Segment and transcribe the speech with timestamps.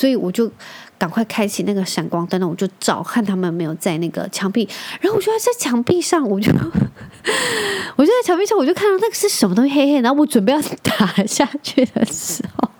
[0.00, 0.50] 所以我就
[0.96, 4.66] 赶快开启那个闪光灯了，我就找看他们没有在那个墙壁，
[4.98, 6.50] 然后我就在墙壁上，我就
[7.96, 12.70] 我就在墙壁上，我就看到那个是什么东西黑黑，然后我准备要打下去的时候。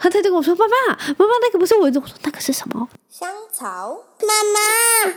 [0.00, 5.12] 他他就跟我说：“妈妈，妈妈，那个不是蚊子。”我说：“那个是什么？”香草妈妈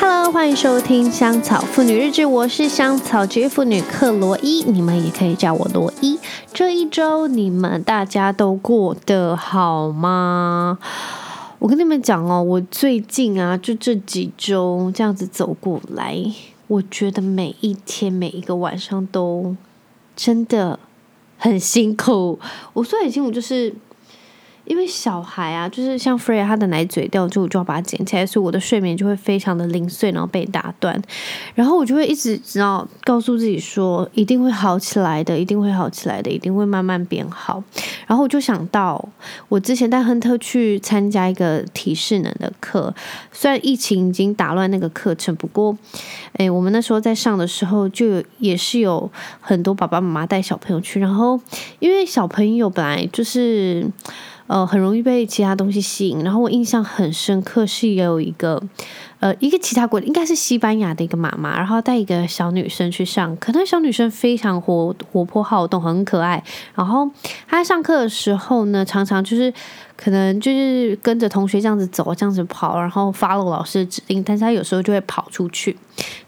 [0.00, 6.20] ，Hello，欢迎收听《香草妇女日志》，我是香草职业妇女克罗伊，你们也可以叫我罗伊。
[6.52, 10.78] 这一周你们大家都过得好吗？
[11.58, 16.16] 我跟你们讲哦，我最近啊，就这几周这样子走过来，
[16.68, 19.56] 我觉得每一天每一个晚上都
[20.14, 20.78] 真的
[21.38, 22.38] 很辛苦。
[22.72, 23.74] 我说很辛苦，就是。
[24.66, 31.00] 因为小孩啊，就是像 Freya 他的奶嘴掉，就我就要把它捡起来，所以我的睡眠就会非常的零碎，然后被打断。
[31.54, 37.62] 然后我就会一直知道告诉自己说，一定会好起来的，一定会好起来的，一定会慢慢变好。
[38.06, 39.08] 然后我就想到，
[39.48, 42.92] 我之前带亨特去参加一个体适能的课，
[43.32, 45.76] 虽然疫情已经打乱那个课程，不过，
[46.38, 49.08] 诶，我们那时候在上的时候，就也是有
[49.40, 50.98] 很多爸爸妈妈带小朋友去。
[50.98, 51.40] 然后
[51.78, 53.88] 因为小朋友本来就是。
[54.46, 56.22] 呃，很容易被其他东西吸引。
[56.22, 58.62] 然后我印象很深刻，是有一个，
[59.20, 63.50] 呃，一个其他国，应该是西班牙的一个妈妈，然后带一个小女生去上课。
[63.54, 66.42] 那小女生非常活活泼好动，很可爱。
[66.74, 67.10] 然后
[67.48, 69.52] 她上课的时候呢，常常就是
[69.96, 74.22] 可能就是跟着同学这样子走，这样子跑，然后 follow 老师的指令。
[74.22, 75.76] 但是她有时候就会跑出去，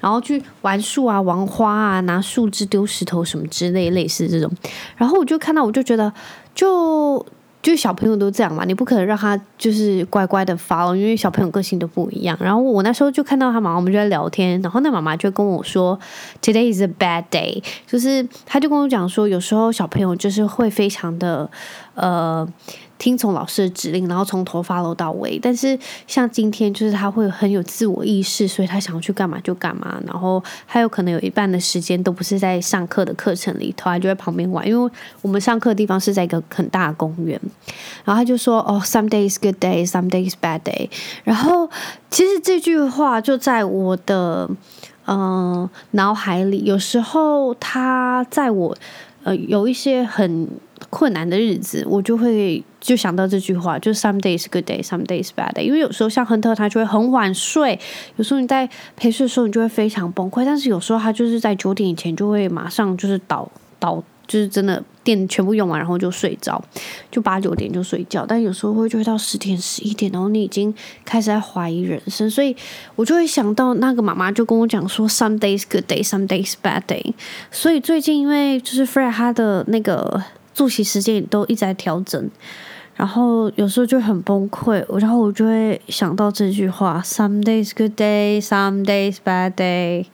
[0.01, 4.51] 然后去玩树啊、玩花啊、拿树枝丢石头什么之类，类似这种。
[4.97, 6.13] 然后我就看到，我就觉得
[6.55, 7.25] 就。
[7.69, 12.35] 就小朋友都这样嘛，你不可能让他就是乖乖的发因为小朋友个性都不一样。
[12.41, 15.99] 然后我那时候就看到他妈妈，我们就在聊天，然后那妈妈就跟我说
[16.41, 21.51] ，Today is a bad day，就是他就跟我讲说，有时候小朋友就是会非常的
[21.95, 22.49] 呃。
[22.99, 25.39] 听从老师的指令，然后从头 follow 到尾。
[25.41, 30.01] 但是像今天，就是他会很有自我意识，所以他想要去干嘛就干嘛。
[30.07, 34.67] 然后还有可能有一半的时间都不是在上课的课程里头，他就在旁边玩。
[34.67, 34.91] 因为
[35.23, 37.41] 我们上课的地方是在一个很大的公园。
[38.05, 40.91] 然后他就说：“哦，some days good day，some days bad day。”
[41.25, 41.71] 然后
[42.11, 44.51] 其实这句话就在我的
[45.07, 46.65] 嗯、脑海里。
[46.65, 48.77] 有时候他在我
[49.25, 50.49] 呃有一些很
[50.91, 52.63] 困难的日子，我就会。
[52.81, 55.63] 就想到这句话，就是 some days good day, some days bad day。
[55.63, 57.79] 因为有时候像亨特他就会很晚睡，
[58.15, 58.67] 有时候你在
[58.97, 63.51] 陪睡的时候你就会非常崩溃，但是有时候他就是在九点以前就会马上就是倒
[63.81, 66.65] 倒，就是真的电全部用完，然后就睡着，
[67.11, 68.25] 就八九点就睡觉。
[68.25, 70.73] 但有时候会就会到十点十一点，然后你已经
[71.05, 72.55] 开始在怀疑人生，所以
[72.95, 77.13] 我就会想到那个妈妈就跟我讲说 some days good day, some days bad day。
[77.51, 80.23] 所以最近因为就是 Freya 他的那个
[80.59, 82.29] 作息时间也都一直在调整。
[82.97, 90.07] 然后有时候就很崩溃，然后我就会想到这句话：Some days good day, some days bad day。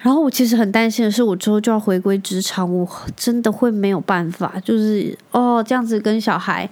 [0.00, 2.86] 然后我其实很担心的是，我之后就要回归职场，我
[3.16, 6.68] 真的会没有办法，就是哦这样子跟小孩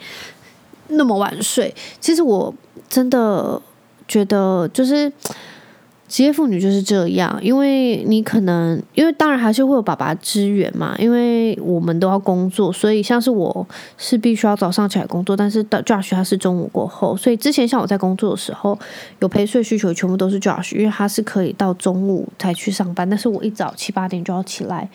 [0.88, 1.74] 那么晚睡。
[1.98, 2.54] 其实我
[2.86, 3.60] 真的
[4.06, 5.10] 觉得就是。
[6.08, 13.66] 职业妇女就是这样，因为你可能，因为当然还是会有爸爸支援嘛，因为我们都要工作，所以像是我
[13.98, 18.78] 是必须要早上起来工作，但是到 Josh 他是中午过后，所以之前像我在工作的时候，
[19.18, 24.88] 有陪睡需求全部都是 Josh，因为他是可以到中午才去上班，但是我一早七八点就要起来，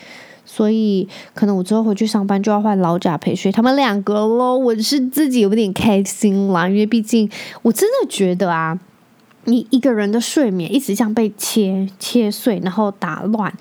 [0.46, 7.30] 所以可能我之后回去上班就要换老贾陪睡他们两个喽，我是自己有点开心啦，因为毕竟
[7.64, 8.80] 我真的觉得啊。
[9.46, 13.54] 你一个人的睡眠一直这样被切切碎，然后打乱，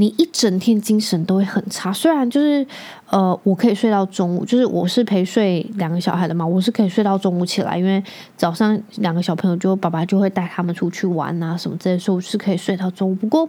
[0.00, 1.92] 你一整天精神都会很差。
[1.92, 2.66] 虽然就是。
[3.10, 8.00] 呃，我可以睡到中午，就是我是陪睡两个小孩的嘛，我是可以睡到中午起来，因为
[8.36, 13.14] 早上两个小朋友就爸爸就会带他们出去玩啊什么之类的，所以我是可以睡到中午。
[13.16, 13.48] 不过，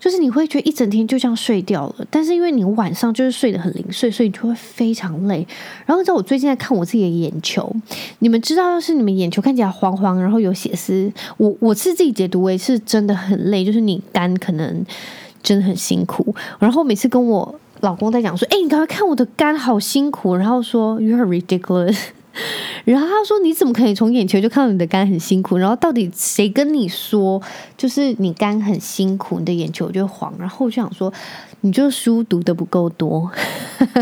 [0.00, 5.46] 就是你会觉得一整天就这样睡掉了，但是因为你晚上就是睡得很零碎，所以你就会非常累。
[5.84, 7.70] 然后在我最近在看我自己的眼球，
[8.20, 14.82] 你们知道，要是你们眼球看起来黄黄，然后有血丝，我我是自己解读为是真的很累，就是你肝可能
[15.44, 16.34] 真的很辛苦。
[16.58, 17.54] 然后每次跟我。
[17.80, 21.98] 老公在讲说：“哎、你刚刚看我的肝好辛苦。”然后说：“You are ridiculous。”
[22.86, 25.58] 然后他说：“你怎么可以从眼球就看到你的肝很辛苦？
[25.58, 27.42] 然后到底谁跟你说，
[27.76, 31.12] 就是你肝很辛苦，你的眼球就黄？”然后我就想说
[31.60, 33.30] ：“你就书读得不够多。”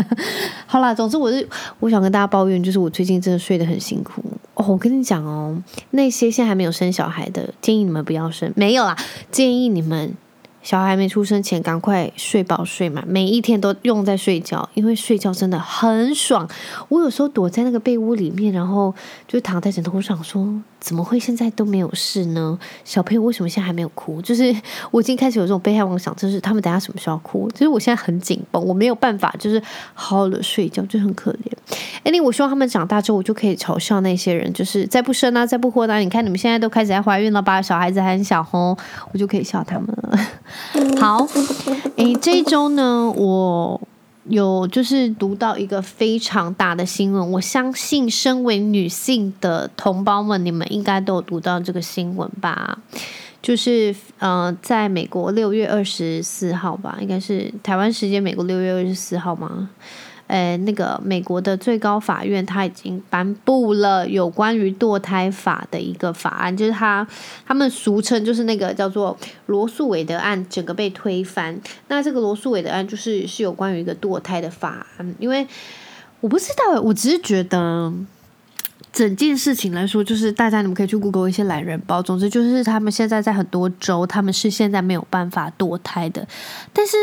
[0.65, 1.45] 好啦，总之我是
[1.81, 4.23] 我想跟大家抱怨，就是我最近真的睡得很辛苦
[4.53, 4.65] 哦。
[4.69, 5.61] 我跟你讲哦，
[5.91, 8.49] 那些现在还没有生小孩的，建议你们不要生。
[8.55, 8.95] 没有啦，
[9.29, 10.15] 建议你们。
[10.63, 16.49] 小孩没出生前赶快睡饱睡满，每一天都用在睡觉，因为睡觉真的很爽。
[16.87, 18.95] 我有时候躲在那个被窝里面，然后
[19.27, 20.47] 就躺在枕头上说
[20.79, 22.57] ：“怎么会现在都没有事呢？
[22.85, 24.55] 小朋友为什么现在还没有哭？”就是
[24.89, 27.49] 我已经开始有这种被害妄想，就是他们等下什么时候哭？
[27.51, 29.61] 就是我现在很紧绷，我没有办法，就是
[29.93, 31.51] 好好的睡觉，就很可怜。
[32.09, 35.97] any 我希望他们长大之后，我就可以嘲笑那些人，就是再不生啊，再不婚啊。
[35.97, 37.61] 你看你们现在都开始在怀孕了吧？
[37.61, 38.77] 小孩子还很小吼，
[39.11, 40.19] 我就可以笑他们了。
[40.99, 41.27] 好，
[41.97, 43.81] 诶，这一周呢，我
[44.25, 47.31] 有就是读到一个非常大的新闻。
[47.33, 52.77] 我相信，身为女性的同胞们，你们应该都有读到这个新闻吧？
[53.41, 59.69] 就是呃，在美国六月二十四号吧，应该是台湾时间美国六月二十四号吗？
[60.33, 67.05] 呃，那个美国的最高法院他已经颁布了有关于堕胎法的一个法案，就是他
[67.45, 69.15] 他们俗称就是那个叫做
[69.45, 71.61] 罗诉韦德案，整个被推翻。
[71.87, 75.47] 那这个罗诉韦德案就是是有关于一个堕胎的法案，因为
[76.19, 77.93] 我不知道，我只是觉得
[78.91, 86.27] 整件事情来说，就是大家你们可以去 Google 一些懒人包，总之就是他们现在在很多州，他们是现在没有办法堕胎的，
[86.73, 86.97] 但是。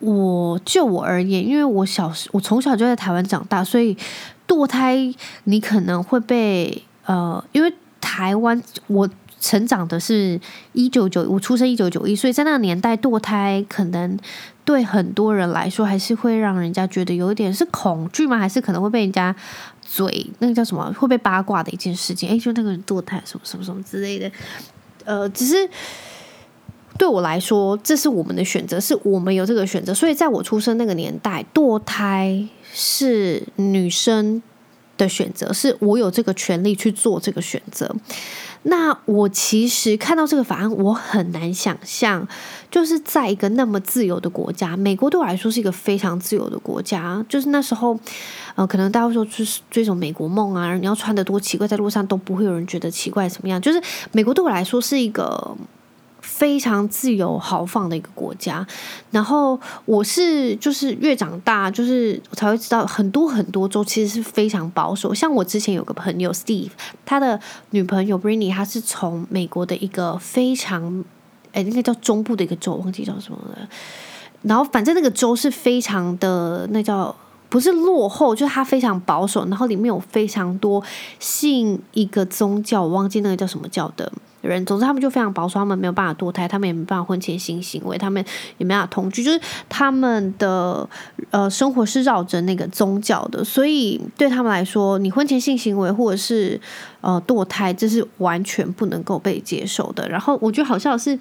[0.00, 3.96] 我就我而言，因为我小时我从小就在台湾长大，所以
[4.48, 5.14] 堕胎
[5.44, 9.08] 你可能会被呃，因为台湾我
[9.38, 10.40] 成长的是
[10.72, 14.18] 一九九，我出生一九九一，所以在那个年代堕胎可能
[14.64, 18.38] 对很多人来说还是会让人家觉得有一点是恐惧吗？
[18.38, 19.36] 还是可能会被人家
[19.82, 22.28] 嘴那个叫什么会被八卦的一件事情？
[22.28, 24.30] 诶，就那个人堕胎什么什么什么之类的，
[25.04, 25.68] 呃，只是。
[27.00, 29.94] 对我来说，这是我们的选择，是我们有这个选择。
[29.94, 34.42] 所以，在我出生那个年代，堕胎是女生
[34.98, 37.96] 的选择，是我有这个权利去做这个选择。
[38.64, 42.28] 那我其实看到这个法案，我很难想象，
[42.70, 47.24] 就是在一个那么自由的国家，美国对我来说是一个非常自由的国家。
[47.30, 47.98] 就是那时候，
[48.56, 53.58] 呃，可能大家说就是追逐美国梦啊，你要穿得多奇怪，在路上都不会有人觉得奇怪怎么样。
[53.58, 53.82] 就是
[54.12, 55.56] 美国对我来说是一个。
[56.22, 58.66] 非常自由豪放的一个国家，
[59.10, 65.12] 然后我是就是越长大，就是我才会知道很多很多州其实是非常保守。
[65.14, 66.70] 像我之前有个朋友 Steve，
[67.04, 67.40] 他的
[67.70, 71.04] 女朋友 Britney，他是从美国的一个非常
[71.52, 73.68] 哎，那个叫中部的一个州，忘记叫什么了。
[74.42, 77.14] 然后反正那个州是非常的那叫
[77.48, 80.82] 不是落后，就是它非常保守，然后里面有非常多
[81.18, 84.10] 信一个宗教，我忘记那个叫什么教的。
[84.42, 88.24] 人，总之他们就非常保守，他们没有办法堕胎，他们也没办法婚前性行为，他们
[88.58, 90.88] 也没办法同居，就是他们的
[91.30, 96.60] 呃生活是绕着那个宗教的，所以对他们来说，你婚前性行为或者是
[97.00, 100.08] 呃堕胎，这是完全不能够被接受的。
[100.08, 101.18] 然后我觉得好像是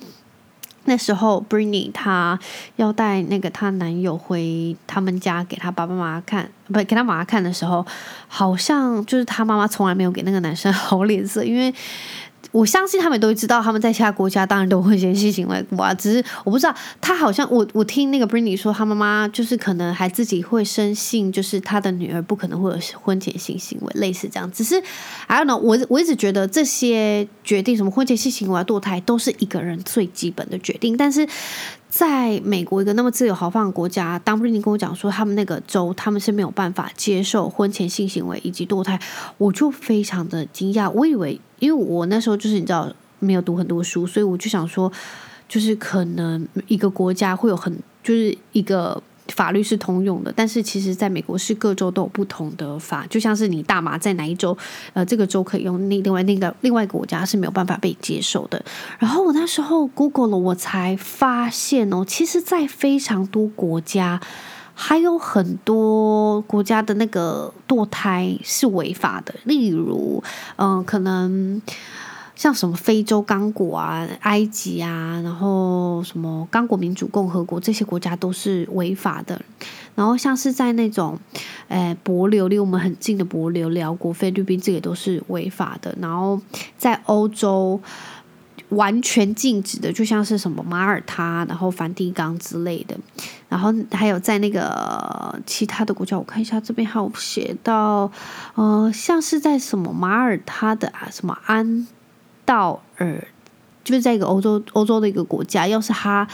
[0.85, 2.39] 那时候，Britney 她
[2.77, 7.85] 要带那个她男友回他们家给他爸爸妈妈看，不给他妈妈看的时候，
[8.29, 11.73] 好像就是他妈妈从来没有给那个男生 好脸色，因为。
[12.51, 15.93] 我相信他们都会知道，他们在其他国家当然都会先性行为过啊。
[15.93, 24.51] 只是我不知道，他好像我我听那个 Brinny 说，他妈妈就是可能还自己会深信，就是他的女儿不可能会有婚前性行为，类似这样。
[24.51, 24.81] 只是
[25.27, 30.97] I don't know，我我一直觉得这些决定，什么婚前性行为、堕胎，都是一个人最基本的决定。
[30.97, 31.27] 但是
[31.89, 38.99] 在美国一个那么自由豪放的国家，当布林跟我讲说他们那个州他们是没有办法接受婚前性行为以及堕胎，
[39.37, 41.41] 我就非常的惊讶，我以为。
[41.59, 44.89] 因为我那时候就是你知道没有读很多书，所以我就想说，
[45.49, 54.57] 就是可能一个国家会有很就是一个法律是通用的，但是其实在美国是各州都有不同的法，就像是你大麻在哪一州，
[54.93, 58.63] 呃，这个州可以用，另另外那个另外一个国家是没有办法被接受的。
[58.97, 64.19] 然后我那时候 Google 了，我才发现哦，其实，在非常多国家。
[64.81, 70.23] 还有很多国家的那个堕胎是违法的，例如，
[70.55, 71.61] 嗯、可能
[72.39, 79.41] 像什么非洲刚果啊、埃及啊，然后什么刚果民主共和国这些国家都是违法的。
[79.93, 81.19] 然后像是在那种，
[81.67, 85.93] 诶，帛琉离我们很近的帛琉、寮国、菲律宾，这也都是违法的。
[85.99, 86.39] 然后
[86.77, 87.81] 在欧洲。
[88.69, 92.95] 完全禁止的，就像是什么马耳他，然后梵蒂冈之类的，
[93.47, 98.11] 然后还有在那个其他的国家，我看一下这边还有写到，
[98.53, 101.87] 呃，像是在什么马耳他的啊，什么安
[102.49, 103.27] 道尔，
[103.83, 106.27] 就是在一个欧洲欧洲的一个国家，要是他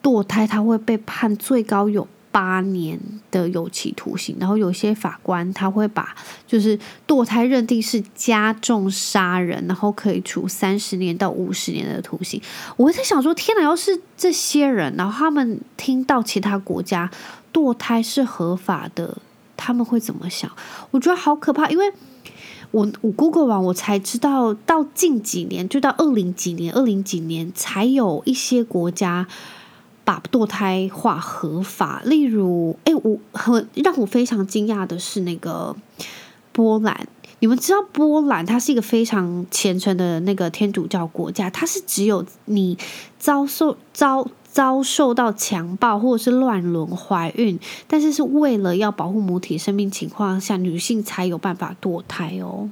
[0.00, 2.96] 堕胎，他会被判最高有八年
[3.32, 6.14] 的有期徒刑，然后有些法官他会把
[6.46, 12.40] 就是堕胎认定是加重杀人，然后可以处三十年到五十年的徒刑。
[12.76, 13.64] 我在想说，天哪！
[13.64, 17.10] 要是这些人，然后他们听到其他国家
[17.52, 19.18] 堕胎是合法的，
[19.56, 20.48] 他们会怎么想？
[20.92, 21.92] 我觉得好可怕，因为
[22.70, 29.26] 我我 Google 完，我才知道，到近几年，就到二零几年、二零几年，才有一些国家。
[30.06, 35.74] 把堕胎化合法，例如，哎，我很让我非常惊讶的是那个
[36.52, 37.08] 波兰。
[37.40, 42.78] 你们知道波兰它是一个非常虔诚的那个天主教国家，它是只有你
[43.18, 44.24] 遭受遭
[44.56, 52.70] 遭受到强暴或者是乱伦怀孕，但是是为了要保护母体生命情况下，女性才有办法堕胎哦。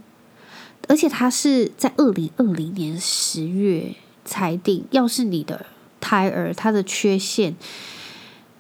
[0.89, 5.67] 而且它是在二零二零年十月裁定，要是你的。
[6.01, 7.57] 胎儿他的缺陷，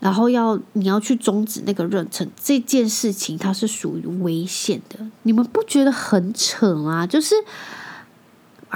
[0.00, 4.99] 然后要你要去终止那个妊娠这件事情，它是属于危险的。
[5.25, 7.07] 你们不觉得很扯吗？
[7.07, 7.35] 就是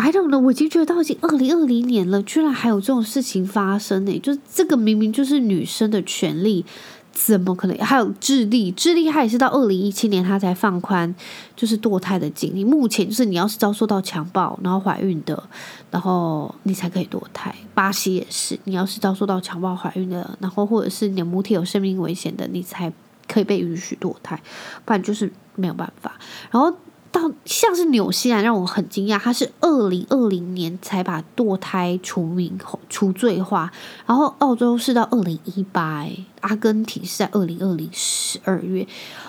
[0.00, 4.18] I don't know，我已经觉得到已经二零二零年了，居然还有这种事情发生呢。
[4.20, 6.64] 就是这个明明就是女生的权利。
[7.10, 7.76] 怎么可能？
[7.78, 11.12] 还有智利，智利它也是到二零一七年，它才放宽，
[11.56, 12.64] 就是堕胎的禁令。
[12.64, 15.42] 目前就是你要是遭受到强暴，然后怀孕的，
[15.90, 17.52] 然后你才可以堕胎。
[17.74, 22.92] 巴西也是，你要是遭受到强暴怀孕的，然后或者是你的母体有生命危险的，你才
[23.26, 24.40] 可以被允许堕胎，
[24.84, 26.16] 不然就是没有办法。
[26.52, 26.72] 然后。
[27.10, 32.58] 到像是纽西兰让我很惊讶，他是二零二零年才把堕胎除名
[32.90, 33.70] 除罪化，
[34.06, 36.06] 然后澳洲是到二零一八，
[36.42, 38.86] 阿根廷是在二零二零十二月，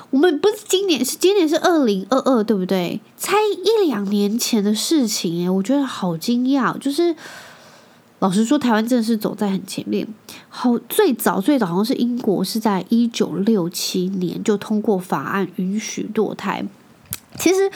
[0.10, 3.00] 我们不是今年，是今年是二零二二，对不对？
[3.18, 6.78] 才一两年前的事情诶，我觉得好惊讶。
[6.78, 7.16] 就是
[8.20, 10.06] 老实说，台湾真的是走在很前面，
[10.50, 16.66] 好，最早最早好像是英国是在一九六七年就通过法案允许堕胎。
[17.40, 17.72] 其实，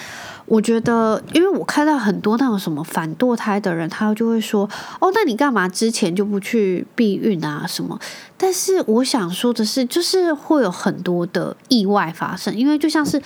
[0.45, 7.65] 我觉得，因为我看到很多那种什么反堕胎的人，他就会说：“哦，那你干嘛之前就不去避孕啊？
[7.65, 7.97] 什么？”
[8.37, 13.21] 但是我想说的是，就是会有很多的意外发生，因为就像是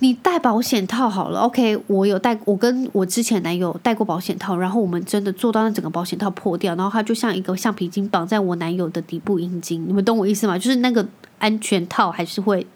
[0.00, 10.58] 你戴保险套好了，OK，我有戴，我跟我之前男友戴过保险套，然后我们真的做到那整个保险套破掉，然后它就像一个橡皮筋绑在我男友的底部阴茎，你们懂我意思吗？
[10.58, 11.06] 就是那个
[11.38, 12.66] 安全套还是会。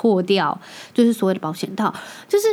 [0.00, 0.58] 破掉，
[0.94, 1.94] 就是所谓的保险套，
[2.26, 2.46] 就是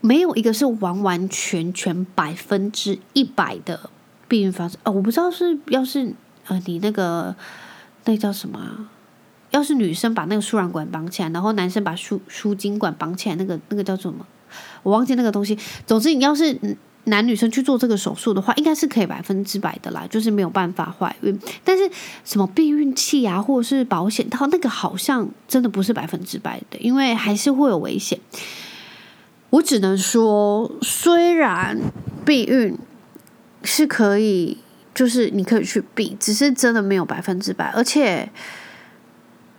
[0.00, 3.90] 没有一个是完完全全百分之一百的
[4.28, 4.76] 避孕方式。
[4.84, 6.14] 哦，我不知道是要是
[6.46, 7.34] 呃你那个
[8.04, 8.88] 那叫什么？
[9.50, 14.24] 要是女生把那个输卵管绑起来，然后男生把输输精管绑起来，那个那个叫做什么？
[14.84, 15.58] 我忘记那个东西。
[15.84, 16.56] 总之，你要是。
[17.04, 21.36] 男女生去做这个手术的话，应该是可以百分之百的啦，就是没有办法怀孕。
[21.64, 21.90] 但是
[22.24, 28.18] 什么避孕器啊，或者是保险套，那个好像真的不是百分之百的，因为还是会有危险。
[29.50, 31.76] 我只能说，虽然
[32.24, 32.78] 避孕
[33.64, 34.58] 是可以，
[34.94, 38.30] 就是你可以去避，只是真的没有百分之百，而且。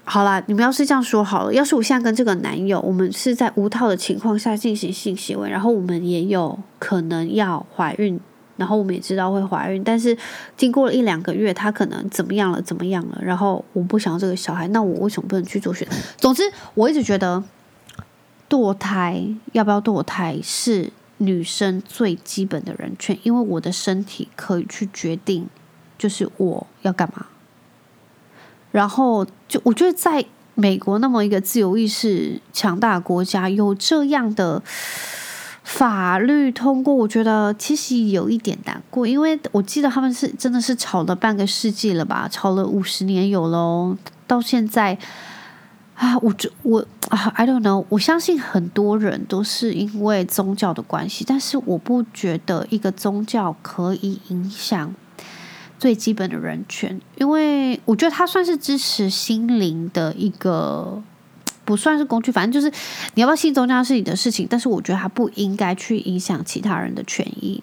[0.06, 8.20] 好啦，你们要是这样说好了，要是我现在跟这个男友，我们是在无套的情况下进行性行为，然后我们也有可能要怀孕，
[8.58, 10.16] 然后我们也知道会怀孕，但是
[10.58, 15.96] 经过了一两个月，他可能怎么样了，怎么样了，然后我不想要这个小孩，那我为什么不能去做选择？
[16.18, 16.44] 总之，
[16.74, 17.42] 我一直觉得
[18.50, 25.48] 堕胎要不要堕胎是女生最基本的人权，因为我的身体可以去决定，
[25.98, 27.28] 就是我要干嘛。
[28.74, 30.26] 然后，就我觉得，在
[30.56, 34.62] 美国那么一个自由意识强大的国家，有这样的
[35.64, 44.98] 法律通过，我觉得其实有一点难过，因为我记得他们是真的是吵了半个世纪了吧，吵了五十年有喽，到现在
[45.94, 54.96] 啊，我就我啊，I don't know，我相信很多人都是因为宗教的关系，但是我不觉得一个宗教可以影响。
[55.84, 61.04] 最基本的人权，因为我觉得它算是支持心灵的一个，
[61.66, 62.74] 不算是工具，反正就是
[63.16, 67.62] 你要不要信宗教是你的事情，但是我觉得它不应该去影响其他人的权益。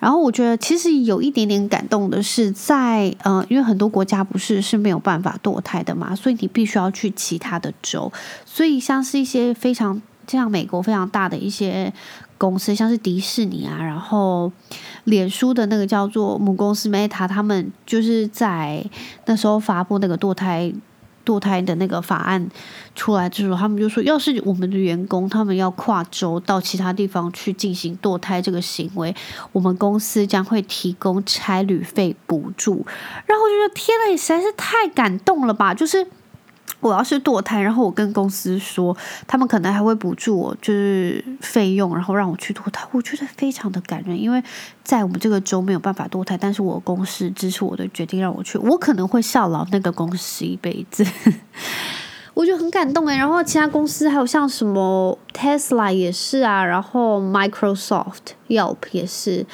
[0.00, 8.12] 然后我觉得其实有一点点感动的是在，在呃，因为很多国家不是是没有办法堕胎的嘛，所以你必须要去其他的州，
[8.44, 11.92] 所以像是一些非常像美国非常大的一些。
[12.38, 14.52] 公司像是迪士尼啊，然后
[15.04, 18.84] 脸书的那个叫做母公司 Meta，他们就是在
[19.24, 20.72] 那时候发布那个堕胎
[21.24, 22.48] 堕胎的那个法案
[22.94, 29.12] 出来之后，他们就说，要是我们的员工他们要跨州到其他地方去进行堕胎这个行为，
[29.50, 32.86] 我们公司将会提供差旅费补助。
[33.26, 35.74] 然后我就觉得天呐，也实在是太感动了吧！
[35.74, 36.06] 就是
[36.80, 38.96] 我要是堕胎，然后我跟公司说，
[39.26, 44.20] 他们可能还会补助我，就是费用，然后让我去堕胎，我觉得非常的感人。
[44.20, 44.42] 因为
[44.84, 51.04] 在我们这个州没有办法堕胎，但是我公司支持我的决定，让我去，我可能会效劳那个公司一辈子。
[52.34, 53.16] 我觉得很感动哎。
[53.16, 59.46] 然后其他公司还有像什么 Tesla 也是啊，然后 Microsoft、Yelp 也是，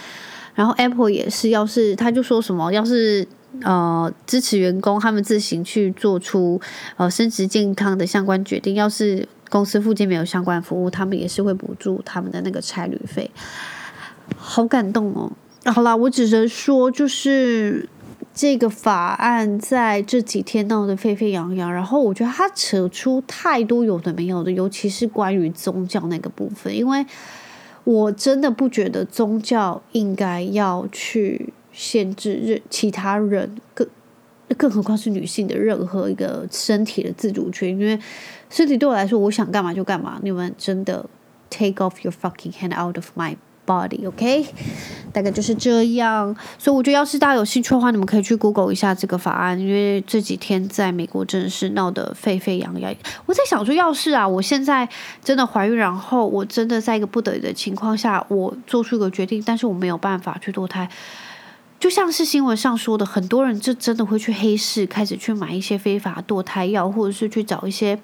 [0.55, 1.51] 然后 Apple 也是。
[1.51, 3.27] 要是他就说什么，要是。
[3.61, 6.61] 呃，支持员工他们自行去做出
[6.97, 8.75] 呃生殖健康的相关决定。
[8.75, 13.31] 要是公司附近没有相关服务，他们也是会补助他们的那个差旅费。
[14.37, 15.31] 好感动哦！
[15.71, 17.89] 好啦，我只能说，就是
[18.35, 27.05] 这个法案在这几天闹得沸沸扬扬，然后我觉得他扯出太多有的没有的，尤其是关于宗教那个部分，因为
[27.85, 31.53] 我真的不觉得宗教应该要去。
[31.73, 33.87] 限制任其他人更，
[34.57, 37.99] 更何况是女性的任何一个身体的自主权，因为
[38.51, 40.21] 身体对我来说，我想干嘛就干嘛。
[40.23, 41.05] 你们真的
[41.49, 43.35] take off your fucking hand out of my
[43.67, 44.47] body，OK？
[45.13, 46.37] 大概就是这样。
[46.59, 52.95] 所以我觉得，要是大家有兴趣的话，你们可以去 Google 一下这个法案，因为这几天在美国真的是闹得沸沸扬扬。
[53.25, 54.89] 我在想说，要是啊，我现在
[55.23, 60.89] 真的怀孕，然后我真的在一个不得已的情况下，我做出一个决定，但是我没有办法去堕胎。
[61.83, 67.99] 就像是新闻上说的，很多人就真的会去黑市开始去买一些非法堕胎药，或者是去找一些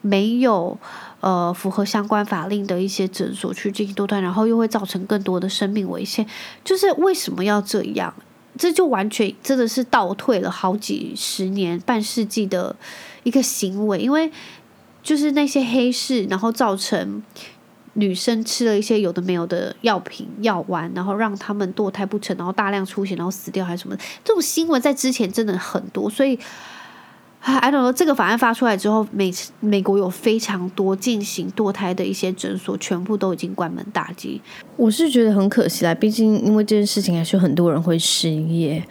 [0.00, 0.78] 没有
[1.20, 6.26] 呃符合相关法令的一些诊所去进行堕胎，然后又会造成更多的生命危险。
[6.64, 8.14] 就是为什么要这样？
[8.56, 12.74] 这就完全真的是倒退了好几十年、半世纪的
[13.24, 14.32] 一个行为，因为
[15.02, 17.22] 就是那些黑市，然后造成。
[18.00, 23.96] 女生吃了一些有的没有的药品药丸，然后让他们堕胎不成，然后大量出血，然后死掉还是什么？
[24.24, 26.38] 这种新闻在之前真的很多，所以，
[27.44, 29.30] I don't know，这个法案发出来之后，美
[29.60, 34.40] 美国有非常多进行堕胎的一些诊所，全部都已经关门大吉。
[34.76, 38.82] 我是觉得很可惜啦，毕竟因为这件事情，还是很多人会失业。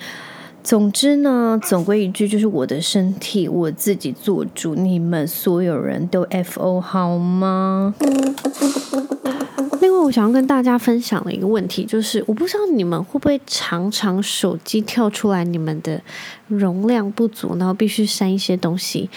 [0.69, 7.95] 总之呢，总归一句，就是我的身体我自己做主，你们所有人都 FO 好吗？
[9.81, 15.99] 另外，我想要跟大家分享的一个问题，就是我不知道你们会不会常常手机跳出来你们的
[16.47, 19.09] 容量不足，然后必须删一些东西，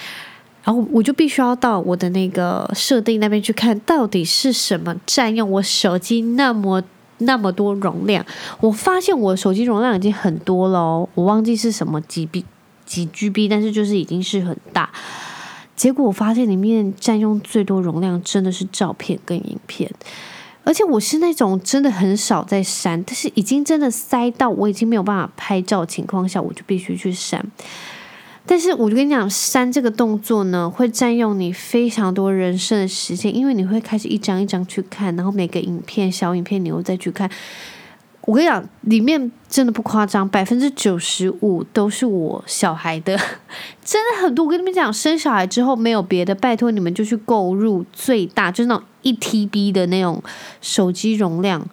[0.64, 6.82] 然后我就必须要到我的那个设定那边去看，到底是什么占用我手机那么。
[7.22, 8.24] 那么多容量，
[8.60, 12.44] 我发现我手机容量已经很多了，我忘记是什么几 B
[12.84, 14.90] 几 GB，但是就是已经是很大。
[15.74, 19.90] 结果我发现里面占用最多容量真的是照片跟影片，
[20.64, 27.44] 而且我是那种真的很少在删，但是已经真的塞到我已经没有办法拍照情况下，我就必须去删。
[28.44, 37.30] 但是我就跟你讲，删这个动作呢，会占用你非常多人生的时间，因为你会开始一张一张去看，然后每个影片、小影片你又再去看。
[38.22, 43.16] 我跟你讲，里面真的不夸张，百分之九十五都是我小孩的，
[43.84, 44.44] 真的很多。
[44.44, 50.22] 我跟你们讲，生小孩之后没有别的，拜托你们就去购入最大，就是那种一 TB 的那种
[50.60, 51.66] 手机容量。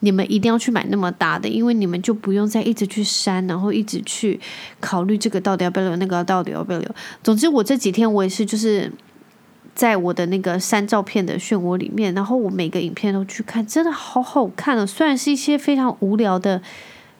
[0.00, 4.38] 你们一定要去买那么大的，因为你们就不用再一直去删，然后一直去
[4.78, 6.88] 考虑这个到底要不要留，那个到底要不要留。
[7.22, 8.92] 总之，我这几天我也是就是
[9.74, 14.86] 在我的那个删照片的漩涡里面，然后我每个影片都去看，真的好好看哦。
[14.86, 16.62] 虽然是一些非常无聊的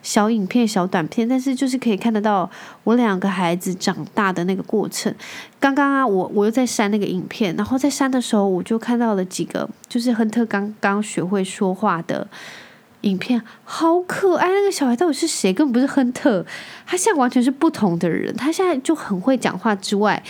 [0.00, 2.48] 小影片、小短片，但是就是可以看得到
[2.84, 5.12] 我两个孩子长大的那个过程。
[5.58, 12.28] 刚刚啊，我我又在删那个影片，然后在删的时候，我就看到了几个，就是亨特刚刚学会说话的。
[13.02, 15.52] 影片好可爱，那个小孩到底是谁？
[15.52, 16.44] 根本不是亨特，
[16.84, 18.34] 他现在完全是不同的人。
[18.37, 20.22] 他现在就很会讲话之外，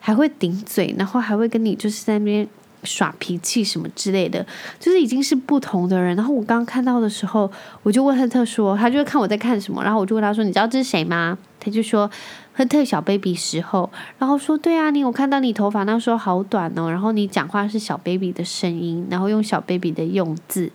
[0.00, 2.46] 还会顶嘴，然后还会跟你就是在那边
[2.82, 4.44] 耍脾气什么之类的，
[4.80, 6.16] 就是已经是不同的人。
[6.16, 7.50] 然后我刚刚看到的时候，
[7.82, 12.10] 我就问亨特说，他就会看我在看什么，然后我就问他说：“你知道这是谁吗？”他就说
[12.54, 20.70] ：“亨特小 baby 时候。”然后说：“对啊，你有看到你头发那时候好短哦，然后你讲话是小 baby 的声音，然后用小 baby 的用字。”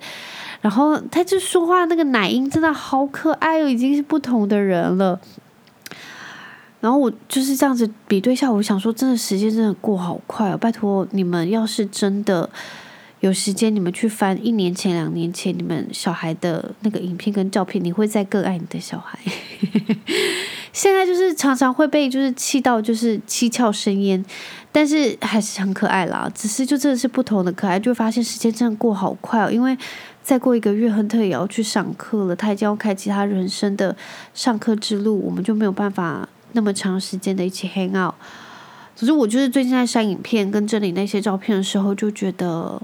[0.61, 5.19] 然后他就说话那个奶音真的好可爱哦，已经是不同的人了。
[6.79, 10.57] 然后我就是这样子比对下，我想说，真的时间真的过好快哦！
[10.57, 12.49] 拜托你们，要是真的
[13.19, 19.19] 有时间，你们去翻一年前、两年前你们小孩的那个影片跟照片，你会再更爱你的小孩。
[20.73, 24.23] 现在就是常常会被就是气到就是七窍生烟，
[24.71, 26.31] 但是还是很可爱啦。
[26.33, 29.51] 只是就真的是不同的可爱，就发现时间真的过好快哦。
[29.51, 29.77] 因为
[30.23, 33.95] 再过一个月，亨特也要去上课了，他已经要开启他人生的
[34.33, 38.15] 上课之路，我们就没有办法那么长时间的一起 hang out。
[38.95, 42.81] 总之，我就是最近在删影片跟整理那些照片的时候，就觉得。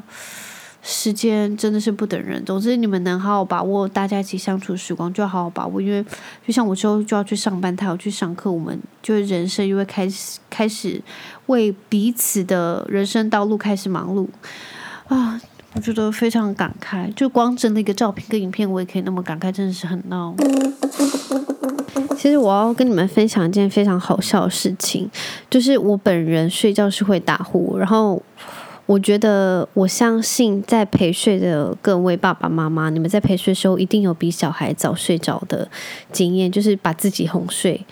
[0.90, 2.42] 时间真的是不等人。
[2.46, 5.82] 总之，你们能好好把握大家一起相处时光，就好好把握。
[5.82, 6.02] 因为
[6.46, 11.02] 就像我之后就要去上班，他要去上课，我们就是人生又会开始开始
[11.48, 14.30] 为彼此的人生道路开始忙碌
[15.10, 15.42] 啊！
[15.74, 17.14] 我觉得非常感慨。
[17.14, 20.36] 就光整理一个照片跟影片，我也可以那么感慨，真的是很闹。
[22.18, 25.10] 其实我要跟你们分享一件非常好笑的事情，
[25.50, 28.22] 就是我本人睡觉是会打呼，然后。
[28.88, 35.68] 我觉得，我相信在陪睡的各位爸爸妈妈，你们在陪睡的时候一定有比小孩早睡着的
[36.14, 37.86] 经验，就是把自己哄睡。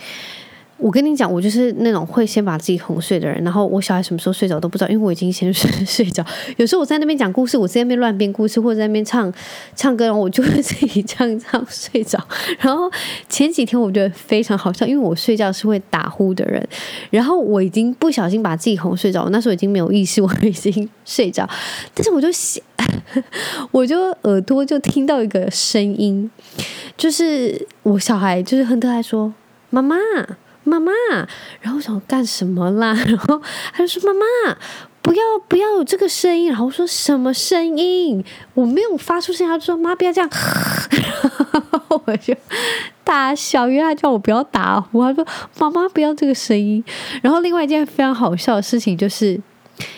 [0.77, 6.23] 我跟你讲，我就是那种会先把自己哄睡的人，然后我小孩什么时候睡着都不知道，因为我已经先睡睡着。
[6.57, 9.33] 有时候我在那边讲故事，我在那边乱编故事，或者在那边唱
[9.73, 12.19] 唱歌，然后我就会自己唱唱睡着。
[12.59, 12.91] 然后
[13.29, 16.67] 前几天我觉得非常好笑，因为我睡觉是会打呼的人，
[17.09, 21.49] 然后我已经不小心把自己哄睡着，我那时候已经没有意识，我已经睡着，
[21.93, 22.61] 但是我就想，
[23.71, 26.29] 我就耳朵就听到一个声音，
[26.97, 29.33] 就是我小孩就是亨特在说
[29.69, 29.95] 妈妈。
[30.65, 30.91] 妈妈，
[31.62, 32.93] 然后我想干什么啦？
[33.08, 34.58] 然后他就说：“妈妈，
[35.01, 38.25] 不要不要有这个声音。”然后我说：“什么声音？
[38.56, 40.30] 我没有发出声音。”他就说：“妈，不要这样。”
[40.91, 42.36] 然后我就
[43.04, 45.01] 大笑，因为他叫我不要打呼。
[45.01, 45.25] 他说
[45.60, 46.84] ：“妈妈，不要这个声音。”
[47.23, 49.39] 然后另外一件非常好笑的事情就是。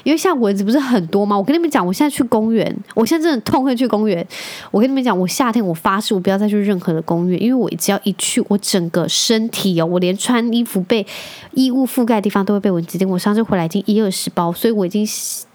[0.04, 1.38] 因为像蚊子不是很多吗？
[1.38, 4.26] 我跟你们讲，我现在去公园，我现在真的痛恨去公园。
[4.72, 11.06] 我跟你们讲，我夏天我发誓，我不要再去任何的公园，因为我只要一去，我整个身体哦，我连穿衣服被
[11.54, 13.08] 衣物覆盖的地方都会被蚊子叮。
[13.10, 15.06] 我上次回来已经一二十包，所以我已经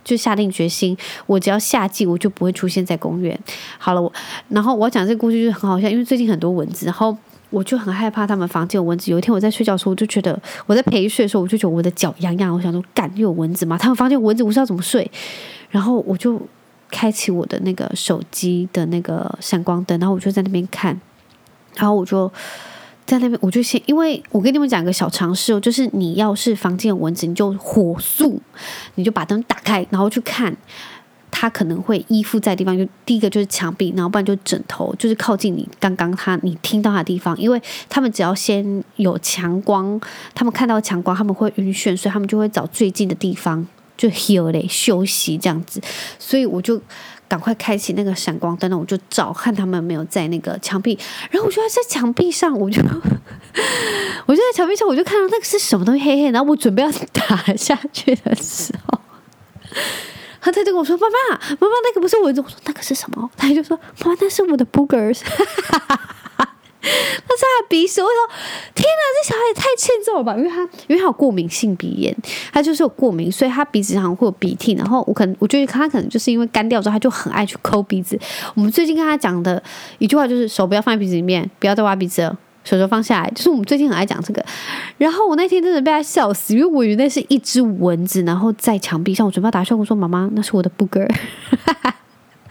[0.05, 3.39] 就下定决心，我只要夏季我就不会出现在公园。
[3.79, 4.13] 好了，我
[4.49, 7.17] 然后我要讲这个故事就是很好笑，因为最近很多蚊子，然后。
[7.53, 9.11] 我就很害怕他们房间有蚊子。
[9.11, 10.37] 有一天我在睡觉的时候，我就觉得
[10.67, 12.53] 我在陪睡的时候，我就觉得我的脚痒痒。
[12.53, 13.79] 我想说，干又有蚊子吗？
[13.79, 15.09] 他们房间有蚊子，我不知道怎么睡。
[15.71, 16.41] 然后我就
[16.91, 20.99] 开启我的那个手机的那个闪光灯，然后我就在那边看。
[21.77, 22.31] 然后我就
[23.07, 28.41] 在那边，我就先，因为我跟你们讲一个小常识哦，就是你要是房间有蚊子，你就火速，
[28.97, 30.57] 你就把灯打开，然后去看。
[31.43, 40.01] 他可能会依附在地方，就第一个就是墙壁，然后不然就枕头，就是靠近你刚刚他你听到他的地方，因为他们只要先有强光，
[40.37, 45.81] 他们看到强光，他们会晕眩，所以他们就会找最近的地方就休嘞休息这样子，
[46.17, 46.81] 所以我就
[47.27, 50.97] 赶快开启那个闪光灯，我就找看他们没有在那个墙壁，
[51.33, 52.81] 然后我就在墙壁上，我就
[54.27, 59.01] 我就在墙壁上，我就看到那个是什么东西黑黑，然后我准备要打下去的时候。
[60.43, 65.21] 他他就跟我说：“妈妈，妈妈，那个不是蚊子。”我说：“那个是什么？”他就说：“妈妈，那是我的 boogers。
[66.83, 66.89] ”他
[67.37, 68.03] 是他鼻屎。
[68.03, 68.35] 我说
[68.75, 72.13] ：“天哪，这小孩也太欠揍了吧！”因为他因为他有过敏性鼻炎，
[72.53, 74.75] 他就是有过敏，所以他鼻子上会有鼻涕。
[74.75, 78.19] 然后我可能我觉得他可能就是因为干掉之后，他就很爱去抠鼻子。
[78.57, 79.63] 我们最近跟他讲的
[79.99, 82.37] 一句话就是：手不要放在鼻子里面，不要再挖鼻子了。
[82.65, 84.45] 手手放下来，就是我们最近很爱讲这个。
[84.99, 91.03] 然后我那天真的被他笑死，因为我以为那是一只蚊子，然后在墙壁上，我准备要打笑，我说：“妈妈，那是我的 booger。”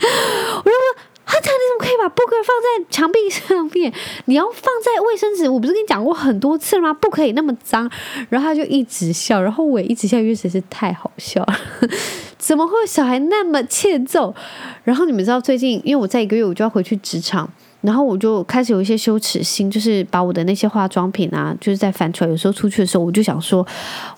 [0.01, 0.85] 我就说
[1.23, 3.93] ：“哈，他你怎么可以把布根放在墙壁上面？
[4.25, 6.93] 你要放在卫生纸，我不是跟你讲过很多次了吗？
[6.93, 7.89] 不可以那么脏。”
[8.29, 11.55] 然后他就一直笑，然后我也一直笑，因为实在是太好笑了。
[12.37, 14.35] 怎么会有小孩那么欠揍？
[14.83, 17.49] 然后你们知道最近，因为我在一个月我就要回去职场。
[17.81, 22.29] 然后我就开始有一些羞耻心，就是把我的那些化妆品啊，就是在翻出来。
[22.29, 23.65] 有时候出去的时候，我就想说，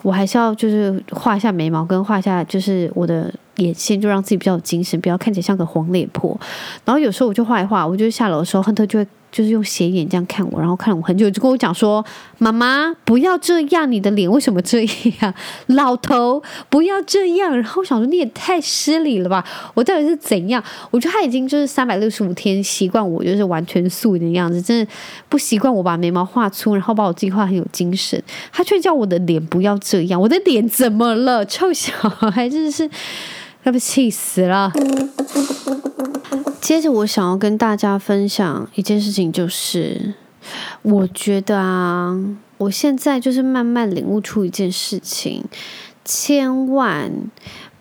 [0.02, 6.40] 我还是要就是画一下眉毛，跟画一下就是我的眼线，就让自己比较有精神，不要看起来像个黄脸婆。
[6.86, 9.08] 然后有时候我就画一画，我就下楼的时候，亨特就会。
[9.34, 12.06] 就是用斜眼这样看我，然后看了我很久，就跟我讲说
[12.38, 14.86] ：“妈妈，不要这样，你的脸为什么这
[15.22, 15.34] 样？
[15.66, 19.44] 老头，不要这样。”然后我想说：“你也太失礼了吧！
[19.74, 24.92] 我到底是怎样？”我觉得他已经就是三百六十五天习惯我就是完全素颜的样子，真的
[25.28, 28.22] 不习惯我把眉毛画粗，然后把我自己画很有精神。
[28.52, 31.44] 他却叫我的脸不要这样，我的脸怎么了？
[31.46, 32.88] 臭小孩，真的是
[33.64, 34.72] 要被气死了。
[36.62, 40.14] 接着，我想要跟大家分享一件事情，就是
[40.82, 42.18] 我觉得啊，
[42.58, 45.44] 我现在就是慢慢领悟出一件事情：
[46.06, 47.12] 千万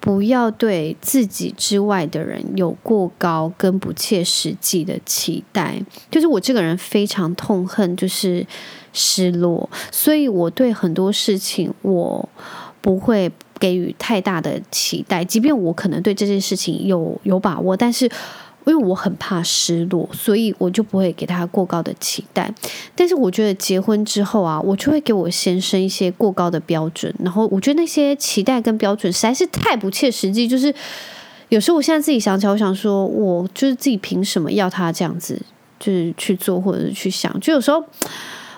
[0.01, 5.81] 不要对自己之外的人有过高跟不切实际的期待。
[6.11, 8.45] 就是我这个人非常痛恨就是
[8.93, 12.29] 失落，所以我对很多事情我
[12.81, 13.31] 不会
[13.63, 18.11] 给予太大的期待，即便我可能对这件事情有有把握，但是。
[18.65, 22.49] 因为我很怕失落，所以我就不会给他过高的期待。
[22.95, 30.47] 但是我觉得结婚之后啊，我就会给我先生一些过高的标准，然后我觉得那些期待跟标准实在是太不切实际。
[30.47, 30.73] 就是
[31.49, 35.43] 有时候我现在自己想起来，我想说，我就是自己凭什么要他这样子，
[35.81, 37.37] 就是去做或者去想？
[37.41, 37.83] 就有时候。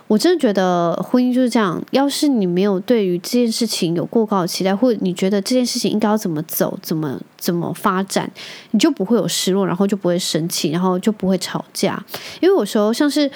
[0.06, 1.82] 我真的觉得婚姻就是这样。
[1.90, 8.30] 要是你没有对于这件事情有过高的期待，或者你觉得这件事情应该要怎么走、怎么怎么发展，
[8.72, 12.00] 你就不会有失落，然后就不会生气，然后就不会吵架。
[12.40, 13.30] 因为有时候像是，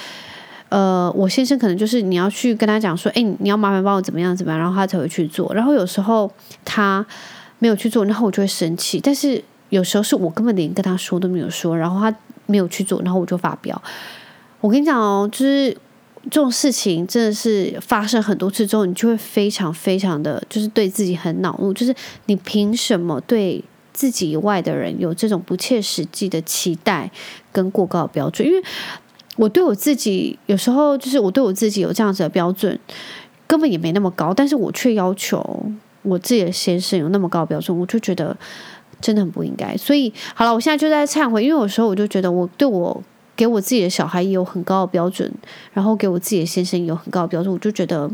[0.69, 5.51] 呃，我先生可能就是你要去跟他讲说，哎，你要麻烦帮我怎么样怎么样，然后他才会去做。
[5.55, 6.31] 然后有时候
[6.67, 7.05] 他
[7.59, 9.01] 没有去做，然后我就会生气。
[9.01, 13.81] 但是有时候是我根本连跟他说都没有说，然后他没有去做，然后我就发飙。
[14.61, 15.75] 我跟你讲哦，就是。
[16.25, 21.95] 这种事情真的是发生很多次之后，你就会非常非常的就是对自己很恼怒，就是
[22.27, 27.11] 你凭什么对自己以外的人有这种不切实际的期待
[27.51, 28.47] 跟过高的标准？
[28.47, 28.63] 因为
[29.37, 32.79] 我对我自己有时候就是我对我自己有这样子的标准，
[33.47, 38.37] 根本也没那么高，但是我却要求我自己的先生有那么高的标准，我就觉得
[39.01, 39.77] 真的很不应该。
[39.77, 43.03] 所以好了，我现在就在忏悔，因为有时候我就觉得我 对我。
[43.39, 45.33] 给我自己的小孩也有很高的标准，
[45.73, 48.11] 然后给我自己的先生也有很高的标准，我就觉得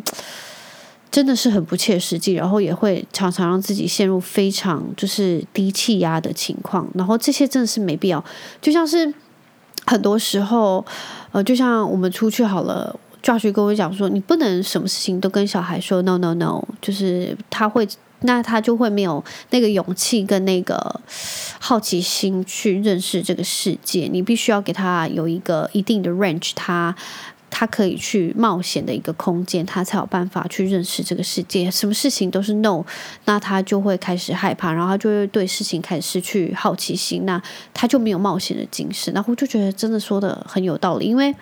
[1.10, 8.22] 真的是很不切实际，然后也会常常让自己陷入非常就是低气压的情况，然后这些真的是没必要。
[8.60, 9.14] 就像是
[9.86, 10.84] 很多时候，
[11.32, 17.88] 呃，就像我们出去好了，Josh 跟我讲说，你不能什么事情都跟小孩说 no no no，就是他会。
[18.26, 21.00] 那他就会没有那个勇气跟那个
[21.58, 24.08] 好奇心去认识这个世界。
[24.10, 26.94] 你必须要给他有一个一定的 range，他
[27.50, 31.70] 他可以去冒险的一个空间，他才有办法去认识这个世界。
[31.70, 32.82] 什么事情都是 no，
[33.26, 37.40] 那他就会开始害怕，然后他就会对事情开始失去好奇心，那
[37.72, 39.12] 他就没有冒险的精神。
[39.12, 41.34] 然后我就觉得真的说的很有道理，因为。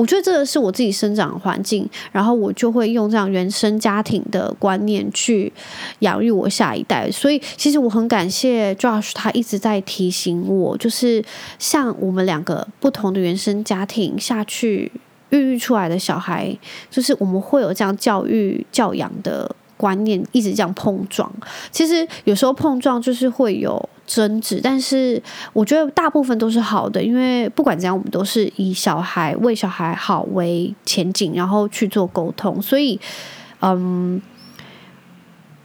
[0.00, 5.52] 我觉得这个是我自己生长环境，然后我就会用这样原生家庭的观念去
[5.98, 7.10] 养育我下一代。
[7.10, 11.22] 所以，其实我很感谢 Josh，他一直在提醒我，就是
[11.58, 14.90] 像我们两个不同的原生家庭下去
[15.28, 16.56] 孕育出来的小孩，
[16.90, 19.54] 就是我们会有这样教育教养的。
[19.80, 21.32] 观念一直这样碰撞，
[21.70, 25.22] 其实有时候碰撞就是会有争执，但是
[25.54, 32.60] 我觉得大部分都是好的，因为不管怎样，我们都是以小孩为小孩好为前景，然后去做沟通。
[32.60, 33.00] 所以，
[33.62, 34.20] 嗯，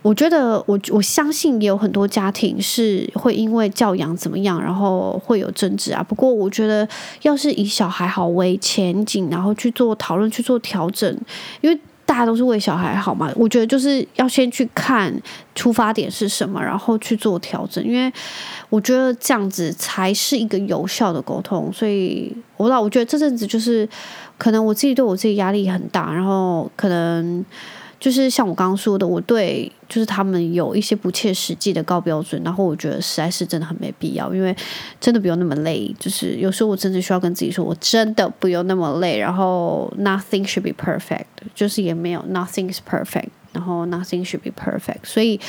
[0.01, 6.01] 我觉得我我相信也有很多家庭是会因为教养怎么样，然后会有争执啊。
[6.01, 6.87] 不过，我觉得
[7.23, 11.19] 要是以小孩好为前景，然后去做讨论、去做调整，
[11.59, 11.77] 因为。
[12.05, 13.31] 大家都是为小孩好嘛？
[13.35, 15.13] 我觉得就是要先去看
[15.55, 17.83] 出发点是什么，然后去做调整。
[17.83, 18.11] 因为
[18.69, 21.71] 我觉得这样子才是一个有效的沟通。
[21.73, 23.87] 所以，我老我觉得这阵子就是
[24.37, 27.43] 可能我自己对我自己压力很大，然后可能。
[27.99, 34.55] 就是像我刚刚说的，我对就是他们有一些不切实际的高标准，然后我觉得实在是真的很没必要，因为
[34.99, 35.93] 真的不用那么累。
[35.97, 39.17] 就是有时候我真的需要跟自己说，我真的不用那么累。
[39.17, 45.03] 然后 nothing should be perfect，就是也没有 nothing is perfect，然后 nothing should be perfect。
[45.03, 45.39] 所以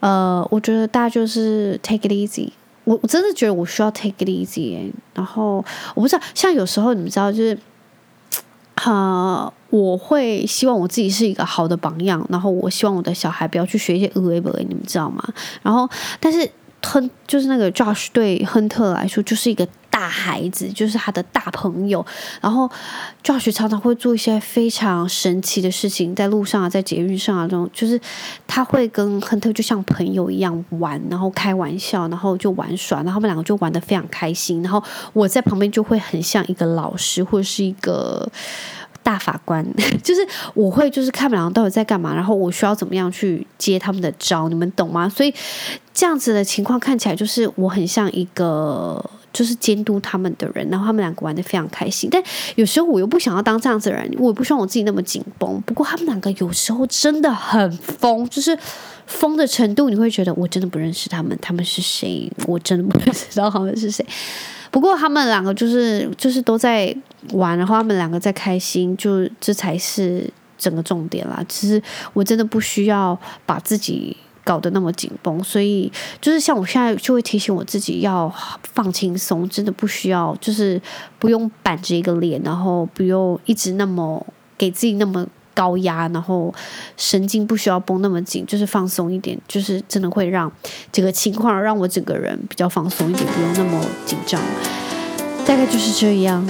[0.00, 2.50] 呃，我觉得大家就是 take it easy。
[2.84, 4.90] 我我真的觉得我需要 take it easy。
[5.14, 5.64] 然后
[5.94, 7.58] 我不知道，像有时候你们知道，就是。
[8.84, 15.22] 呃，我会希望我自己是一个好的榜样，然后我希望我的小孩不要去学一些恶为不为，你们知道吗？
[15.62, 16.50] 然后，但是
[16.82, 22.04] 亨就是那个 Josh 对亨特来说就是一个大孩子，就是他的大朋友。
[22.40, 22.68] 然后
[23.22, 28.00] Josh 常常会做一些非常神奇的事情，在路上啊，在捷运上啊，这种就是
[28.46, 34.62] 他会跟亨特就像朋友一样玩，然后开玩笑，然后就玩耍，然后他们两个就玩得非常开心。
[34.62, 38.26] 然后我在旁边就会很像一个老师或者是一个
[39.02, 39.62] 大法官，
[40.02, 45.06] 就是我会就是看他们两个到底在干嘛，然后我需要怎么样去接他们的招，你们懂吗？
[45.06, 45.34] 所以
[45.92, 49.04] 这样子的情况看起来就是我很像一个。
[49.32, 52.08] 就是监督他们的人，然后他们两个玩得非常开心。
[52.10, 52.22] 但
[52.56, 55.60] 有时候我又不想要当这样子的人，我也不希望我自己那么紧绷。
[55.62, 58.56] 不过他们两个有时候真的很疯，就是
[59.06, 62.30] 疯的程度，你会觉得我真的不认识他们，他们是谁？
[62.46, 64.04] 我真的不 知道他们是谁。
[64.70, 66.94] 不过他们两个就是就是都在
[67.32, 71.44] 玩，然后他们两个在开心，就这才是整个重点啦。
[71.48, 74.16] 其实我真的不需要把自己。
[74.44, 78.32] 搞得那么紧绷，所以就是像我现在就会提醒我自己要
[78.74, 80.80] 放轻松，真的不需要，就是
[81.18, 84.24] 不用板着一个脸，然后不用一直那么
[84.58, 86.52] 给自己那么高压，然后
[86.96, 90.50] 神经不需要绷那么紧，就是放松一点，就是真的会让
[90.90, 94.40] 这个情况让我整个人比较放松一点，不用那么紧张。
[95.46, 96.46] 大概就是这样。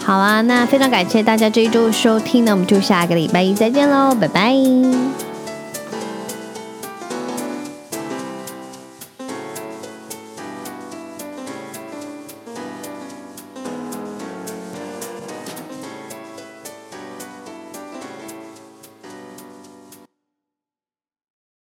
[0.00, 5.33] 好啊，那非常感谢大家这一周的收听，那我们就下个礼拜一再见喽，拜拜。